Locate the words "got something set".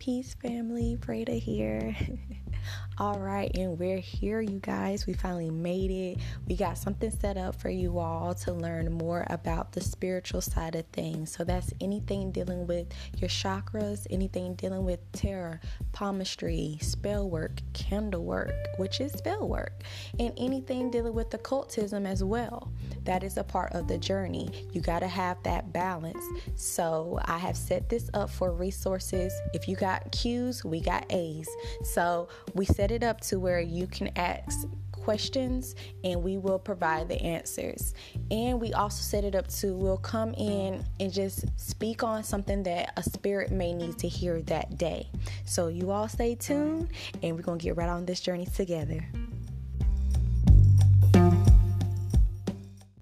6.54-7.38